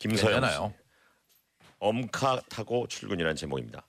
김서영 0.00 0.40
괜찮아요. 0.40 0.74
엄카 1.78 2.40
타고 2.48 2.86
출근이라는 2.88 3.36
제목입니다. 3.36 3.86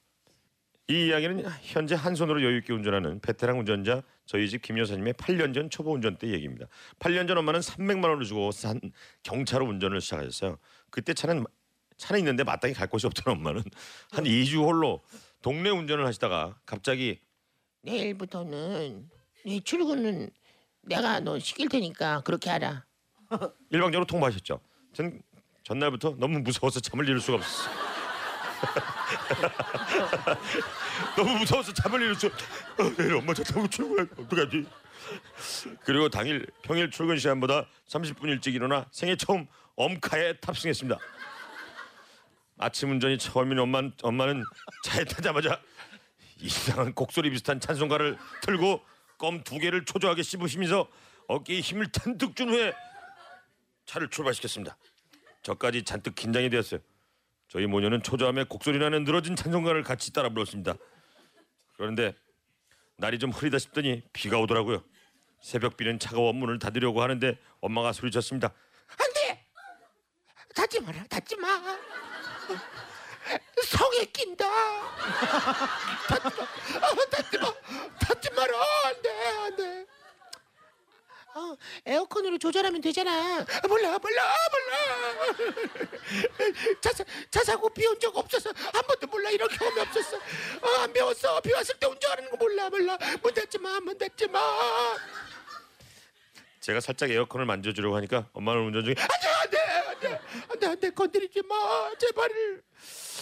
이 0.87 1.07
이야기는 1.07 1.45
현재 1.61 1.95
한 1.95 2.15
손으로 2.15 2.43
여유 2.43 2.57
있게 2.57 2.73
운전하는 2.73 3.19
베테랑 3.21 3.59
운전자 3.59 4.03
저희 4.25 4.49
집 4.49 4.61
김 4.61 4.77
여사님의 4.77 5.13
8년 5.13 5.53
전 5.53 5.69
초보 5.69 5.93
운전 5.93 6.17
때 6.17 6.27
얘기입니다. 6.27 6.67
8년 6.99 7.27
전 7.27 7.37
엄마는 7.37 7.61
300만 7.61 8.03
원을 8.09 8.25
주고 8.25 8.51
산 8.51 8.79
경차로 9.23 9.65
운전을 9.65 10.01
시작하셨어요. 10.01 10.57
그때 10.89 11.13
차는 11.13 11.45
차는 11.97 12.19
있는데 12.19 12.43
마땅히 12.43 12.73
갈 12.73 12.87
곳이 12.87 13.07
없던 13.07 13.35
엄마는 13.35 13.63
한 14.11 14.23
2주 14.25 14.63
홀로 14.65 15.01
동네 15.41 15.69
운전을 15.69 16.05
하시다가 16.05 16.59
갑자기 16.65 17.21
내일부터는 17.83 19.09
네 19.45 19.59
출근은 19.61 20.29
내가 20.81 21.19
너 21.21 21.39
시킬 21.39 21.69
테니까 21.69 22.21
그렇게 22.21 22.49
하라. 22.49 22.85
일방적으로 23.69 24.05
통보하셨죠. 24.05 24.59
전 24.93 25.21
전날부터 25.63 26.15
너무 26.17 26.39
무서워서 26.39 26.79
잠을 26.79 27.07
이룰 27.07 27.21
수가 27.21 27.37
없었어요. 27.37 27.75
너무 31.15 31.37
무서워서 31.39 31.73
잠을 31.73 32.01
이룰 32.01 32.15
수. 32.15 32.27
어, 32.27 32.95
내일 32.97 33.15
엄마 33.15 33.33
차 33.33 33.43
타고 33.43 33.67
출근해 33.67 34.07
어떡하지? 34.17 34.65
그리고 35.83 36.09
당일 36.09 36.45
평일 36.61 36.91
출근 36.91 37.17
시간보다 37.17 37.67
30분 37.87 38.29
일찍 38.29 38.55
일어나 38.55 38.85
생애 38.91 39.15
처음 39.15 39.47
엄카에 39.75 40.37
탑승했습니다. 40.37 40.99
아침 42.59 42.91
운전이 42.91 43.17
처음인 43.17 43.57
엄마 43.59 43.81
엄마는 44.03 44.43
차에 44.83 45.03
타자마자 45.05 45.59
이상한 46.39 46.93
곡소리 46.93 47.29
비슷한 47.31 47.59
찬송가를 47.59 48.17
틀고 48.41 48.83
껌 49.17 49.43
두 49.43 49.57
개를 49.59 49.85
초조하게 49.85 50.23
씹으시면서 50.23 50.87
어깨에 51.27 51.59
힘을 51.59 51.91
잔뜩 51.91 52.35
준 52.35 52.49
후에 52.49 52.73
차를 53.85 54.09
출발시켰습니다. 54.09 54.75
저까지 55.41 55.83
잔뜩 55.83 56.15
긴장이 56.15 56.49
되었어요. 56.49 56.79
저희 57.47 57.65
모녀는 57.65 58.01
초조함에 58.03 58.45
곡소리 58.45 58.79
나는 58.79 59.03
늘어진 59.03 59.35
찬송가를 59.35 59.83
같이 59.83 60.13
따라 60.13 60.29
불렀습니다. 60.29 60.75
그런데 61.75 62.15
날이 62.97 63.19
좀 63.19 63.31
흐리다 63.31 63.57
싶더니 63.59 64.03
비가 64.13 64.37
오더라고요. 64.39 64.83
새벽비는 65.41 65.99
차가워 65.99 66.33
문을 66.33 66.59
닫으려고 66.59 67.01
하는데 67.01 67.37
엄마가 67.59 67.91
소리쳤습니다. 67.93 68.53
안돼. 68.87 69.45
닫지 70.55 70.79
마라. 70.81 71.03
닫지 71.05 71.35
마. 71.37 71.47
성에 73.65 74.05
낀다. 74.13 74.45
닫지 76.07 76.37
마. 76.37 76.43
아, 76.87 76.95
닫지 77.09 77.37
마. 77.39 77.53
닫지 77.99 78.29
마라. 78.33 78.53
에어컨으로 81.85 82.37
조절하면 82.37 82.81
되잖아. 82.81 83.11
아, 83.39 83.67
몰라 83.67 83.97
몰라 83.99 84.23
몰라. 84.51 85.51
차, 86.81 86.91
사- 86.93 87.03
차 87.29 87.43
사고 87.43 87.69
비 87.69 87.85
온 87.87 87.99
적 87.99 88.15
없어서 88.17 88.51
한 88.73 88.81
번도 88.87 89.07
몰라 89.07 89.29
이런 89.29 89.47
경험이 89.49 89.81
없었어. 89.81 90.17
어, 90.17 90.81
안 90.81 90.91
배웠어. 90.93 91.39
비 91.41 91.51
왔을 91.53 91.75
때 91.77 91.85
운전하는 91.87 92.29
거 92.31 92.37
몰라 92.37 92.69
몰라. 92.69 92.97
문 93.21 93.33
닫지 93.33 93.57
마. 93.59 93.79
문 93.79 93.97
닫지 93.97 94.27
마. 94.27 94.39
제가 96.61 96.79
살짝 96.79 97.09
에어컨을 97.09 97.45
만져주려고 97.45 97.95
하니까 97.95 98.27
엄마는 98.33 98.61
운전 98.67 98.83
중에 98.85 98.95
안돼 98.97 99.27
안돼 99.27 99.59
안돼 99.59 100.21
안돼 100.51 100.67
안돼 100.67 100.89
건드리지 100.91 101.41
마 101.43 101.55
제발. 101.97 102.29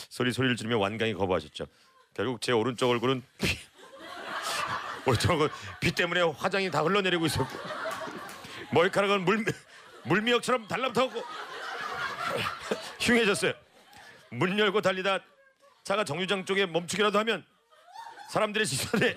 소리 0.09 0.33
소리를 0.33 0.55
지르며 0.57 0.77
완강히 0.77 1.13
거부하셨죠. 1.13 1.67
결국 2.13 2.41
제 2.41 2.51
오른쪽 2.51 2.89
얼굴은 2.89 3.23
피, 3.37 3.47
오른쪽 5.05 5.31
얼굴 5.31 5.49
비 5.79 5.91
때문에 5.93 6.21
화장이 6.21 6.69
다 6.69 6.81
흘러내리고 6.81 7.25
있었고 7.27 7.47
머리카락은 8.71 9.25
물 9.25 9.45
물미역처럼 10.05 10.67
달라붙었고 10.67 11.23
흉해졌어요. 12.99 13.53
문 14.31 14.57
열고 14.57 14.81
달리다 14.81 15.19
차가 15.83 16.03
정류장 16.03 16.45
쪽에 16.45 16.65
멈추기라도 16.65 17.19
하면 17.19 17.45
사람들의 18.29 18.65
시선에 18.65 19.15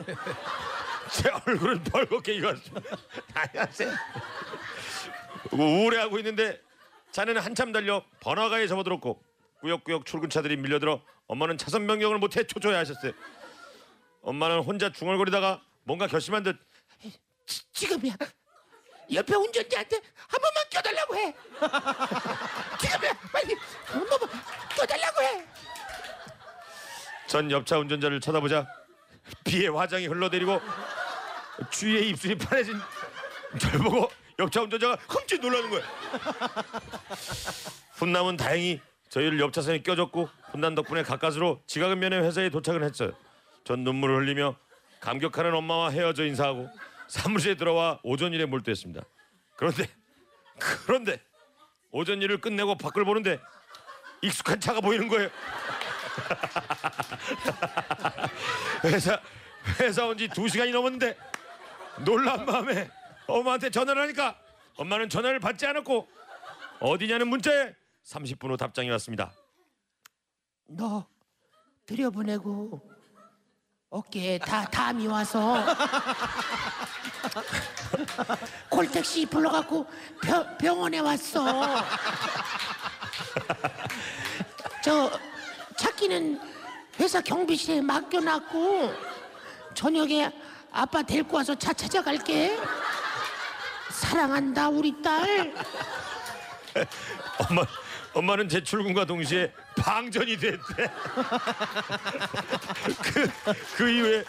제 1.10 1.28
얼굴은 1.46 1.84
벌겋게 1.84 2.36
익었습니다. 2.36 2.96
안녕하세요. 3.34 3.92
우울해하고 5.52 6.18
있는데 6.18 6.60
차는 7.10 7.36
한참 7.36 7.72
달려 7.72 8.02
번화가에 8.20 8.66
접어들었고 8.66 9.22
꾸역꾸역 9.60 10.06
출근차들이 10.06 10.56
밀려들어 10.56 11.02
엄마는 11.26 11.58
차선 11.58 11.86
변경을 11.86 12.18
못해 12.18 12.44
초조해 12.44 12.74
하셨어요. 12.76 13.12
엄마는 14.22 14.60
혼자 14.60 14.90
중얼거리다가 14.90 15.62
뭔가 15.84 16.06
결심한 16.06 16.42
듯 16.42 16.58
지금이야. 17.72 18.16
옆에 19.12 19.34
운전자한테 19.34 20.00
한 20.28 20.40
번만 20.40 20.64
껴달라고 20.70 21.16
해. 21.16 21.34
지금이야. 22.80 23.12
빨리 23.32 23.54
한 23.86 24.08
번만 24.08 24.28
껴달라고 24.76 25.22
해. 25.22 25.44
전 27.26 27.50
옆차 27.50 27.78
운전자를 27.78 28.20
쳐다보자 28.20 28.66
비에 29.44 29.68
화장이 29.68 30.06
흘러내리고 30.06 30.60
주위에 31.70 32.00
입술이 32.08 32.36
파래진 32.36 32.78
절 33.58 33.72
보고 33.78 34.10
옆차 34.38 34.62
운전자가 34.62 34.96
흠칫 35.08 35.40
놀라는 35.40 35.70
거예요. 35.70 35.84
훈남은 37.94 38.36
다행히 38.36 38.80
저희를 39.08 39.38
옆차선에 39.40 39.82
껴줬고 39.82 40.28
훈남 40.50 40.74
덕분에 40.74 41.02
가까스로 41.02 41.62
지각은 41.66 41.98
면에 41.98 42.18
회사에 42.18 42.50
도착을 42.50 42.82
했어요. 42.82 43.12
전 43.64 43.84
눈물을 43.84 44.16
흘리며 44.16 44.56
감격하는 45.00 45.54
엄마와 45.54 45.90
헤어져 45.90 46.24
인사하고 46.24 46.68
사무실에 47.16 47.56
들어와 47.56 48.00
오전 48.02 48.32
일에 48.32 48.46
몰두했습니다. 48.46 49.04
그런데 49.56 49.86
그런데 50.86 51.20
오전 51.90 52.22
일을 52.22 52.40
끝내고 52.40 52.76
밖을 52.78 53.04
보는데 53.04 53.38
익숙한 54.22 54.58
차가 54.58 54.80
보이는 54.80 55.08
거예요. 55.08 55.28
회사 58.84 59.20
회사 59.78 60.06
온 60.06 60.16
지 60.16 60.26
두 60.28 60.48
시간이 60.48 60.72
넘었는데 60.72 61.14
놀란 62.06 62.46
마음에 62.46 62.90
엄마한테 63.26 63.68
전화를 63.68 64.00
하니까 64.04 64.38
엄마는 64.76 65.10
전화를 65.10 65.38
받지 65.38 65.66
않았고 65.66 66.08
어디냐는 66.80 67.28
문자에 67.28 67.74
30분 68.06 68.52
후 68.52 68.56
답장이 68.56 68.88
왔습니다. 68.88 69.34
너 70.66 71.06
들여보내고 71.84 72.90
어깨에 73.90 74.38
다 74.38 74.64
담이 74.64 75.06
와서 75.08 75.62
콜택시 78.68 79.26
불러갖고 79.26 79.86
병, 80.22 80.56
병원에 80.58 80.98
왔어. 80.98 81.44
저 84.84 85.10
찾기는 85.76 86.40
회사 87.00 87.20
경비실에 87.20 87.80
맡겨놨고 87.80 88.94
저녁에 89.74 90.30
아빠 90.70 91.02
데리고 91.02 91.36
와서 91.36 91.54
차 91.54 91.72
찾아갈게. 91.72 92.58
사랑한다 93.90 94.68
우리 94.68 95.00
딸. 95.02 95.54
엄마 97.48 97.64
엄마는 98.14 98.48
제 98.48 98.62
출근과 98.62 99.04
동시에 99.04 99.52
방전이 99.76 100.36
됐대. 100.36 100.90
그, 103.02 103.30
그 103.76 103.90
이후에 103.90 104.24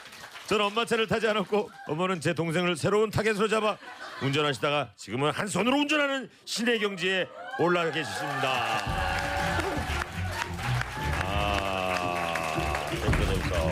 저는 0.48 0.66
엄마 0.66 0.86
차를 0.86 1.08
타지 1.08 1.28
않았고 1.28 1.70
어머는 1.88 2.20
제 2.20 2.34
동생을 2.34 2.76
새로운 2.76 3.09
타겟으로 3.09 3.48
잡아 3.48 3.78
운전하시다가 4.22 4.90
지금은 4.96 5.31
한 5.31 5.48
손으로 5.48 5.78
운전하는 5.78 6.30
신의 6.46 6.80
경지에 6.80 7.28
올라 7.59 7.90
계십니다. 7.90 8.80
아, 11.26 12.86
재밌다 12.90 13.26
재밌다. 13.26 13.64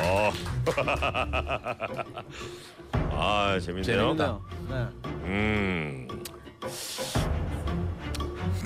어. 0.00 0.32
아 3.10 3.58
재밌네요. 3.60 4.16
재밌네요. 4.16 4.44
네. 4.68 4.74
음. 5.04 6.08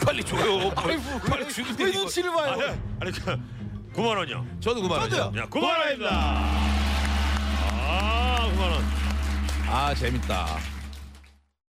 빨리 0.05 0.23
줘요. 0.25 0.71
빨리, 0.75 0.99
빨리 1.29 1.49
주는 1.49 1.77
게 1.77 1.85
왜. 1.85 1.91
눈치를 1.93 2.31
봐요? 2.33 2.53
아니, 2.53 2.63
아니 3.01 3.13
그 3.13 3.39
9만 3.95 4.17
원이요. 4.17 4.47
저도 4.61 4.83
9만 4.83 4.91
원이요. 5.01 5.33
야, 5.37 5.47
9만 5.49 5.63
원입니다. 5.65 6.72
아, 7.95 8.49
9만 8.57 8.61
원. 8.73 8.85
아 9.69 9.95
재밌다. 9.95 10.72